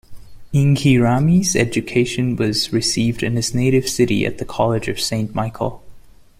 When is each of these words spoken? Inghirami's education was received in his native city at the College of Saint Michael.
Inghirami's 0.51 1.55
education 1.55 2.35
was 2.35 2.73
received 2.73 3.21
in 3.21 3.35
his 3.35 3.53
native 3.53 3.87
city 3.87 4.25
at 4.25 4.39
the 4.39 4.45
College 4.45 4.87
of 4.87 4.99
Saint 4.99 5.35
Michael. 5.35 5.83